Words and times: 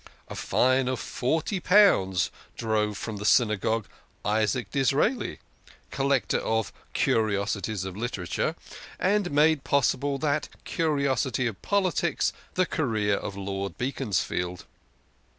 A 0.29 0.33
fine 0.35 0.87
of 0.87 0.99
forty 0.99 1.59
pounds 1.59 2.31
drove 2.57 2.97
from 2.97 3.17
the 3.17 3.23
Synagogue 3.23 3.85
Isaac 4.25 4.71
Disraeli, 4.71 5.37
collector 5.91 6.39
of 6.39 6.73
Curiosities 6.93 7.85
of 7.85 7.95
Literature, 7.95 8.55
and 8.97 9.29
made 9.29 9.63
possible 9.63 10.17
that 10.17 10.49
curiosity 10.63 11.45
of 11.45 11.61
politics, 11.61 12.33
the 12.55 12.65
career 12.65 13.15
of 13.17 13.37
Lord 13.37 13.77
Beaconsfield. 13.77 14.65